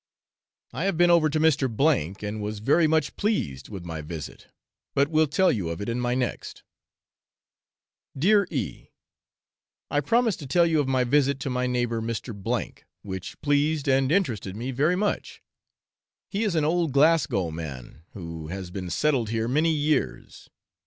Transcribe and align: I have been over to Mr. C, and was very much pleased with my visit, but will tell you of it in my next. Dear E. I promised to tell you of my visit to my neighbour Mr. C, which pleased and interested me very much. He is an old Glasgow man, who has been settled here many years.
I 0.73 0.85
have 0.85 0.97
been 0.97 1.11
over 1.11 1.29
to 1.29 1.39
Mr. 1.39 1.69
C, 2.19 2.25
and 2.27 2.41
was 2.41 2.57
very 2.57 2.87
much 2.87 3.15
pleased 3.17 3.69
with 3.69 3.85
my 3.85 4.01
visit, 4.01 4.47
but 4.95 5.09
will 5.09 5.27
tell 5.27 5.51
you 5.51 5.69
of 5.69 5.79
it 5.79 5.87
in 5.87 5.99
my 5.99 6.15
next. 6.15 6.63
Dear 8.17 8.47
E. 8.49 8.87
I 9.91 9.99
promised 9.99 10.39
to 10.39 10.47
tell 10.47 10.65
you 10.65 10.79
of 10.79 10.87
my 10.87 11.03
visit 11.03 11.39
to 11.41 11.51
my 11.51 11.67
neighbour 11.67 12.01
Mr. 12.01 12.33
C, 12.33 12.83
which 13.03 13.39
pleased 13.41 13.87
and 13.87 14.11
interested 14.11 14.55
me 14.55 14.71
very 14.71 14.95
much. 14.95 15.43
He 16.31 16.43
is 16.45 16.55
an 16.55 16.65
old 16.65 16.93
Glasgow 16.93 17.51
man, 17.51 18.01
who 18.13 18.47
has 18.47 18.71
been 18.71 18.89
settled 18.89 19.29
here 19.29 19.47
many 19.47 19.71
years. 19.71 20.49